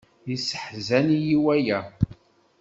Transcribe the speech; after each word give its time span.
Yesseḥzan-iyi 0.29 1.37
waya. 1.45 1.79